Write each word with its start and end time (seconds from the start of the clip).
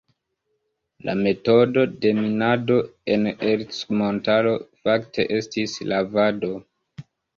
La 1.09 1.13
metodo 1.19 1.83
de 2.05 2.13
minado 2.21 2.77
en 3.17 3.29
Ercmontaro 3.51 4.55
fakte 4.89 5.27
estis 5.41 5.77
"lavado". 5.93 6.51